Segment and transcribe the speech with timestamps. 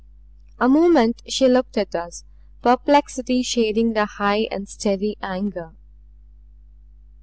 [0.59, 2.23] A moment she looked at us,
[2.63, 5.75] perplexity shading the high and steady anger.